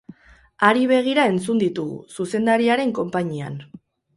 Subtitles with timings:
[0.67, 3.63] Hari begira entzun ditugu, zuzendariaren konpainian.